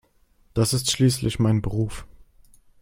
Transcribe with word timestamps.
Das 0.55 0.73
ist 0.73 0.89
schließlich 0.89 1.37
mein 1.37 1.61
Beruf. 1.61 2.07